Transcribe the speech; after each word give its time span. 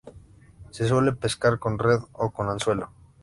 Se 0.71 0.87
suele 0.87 1.13
pescar 1.13 1.59
con 1.59 1.77
red 1.77 1.99
o 2.13 2.31
con 2.31 2.49
anzuelo. 2.49 2.89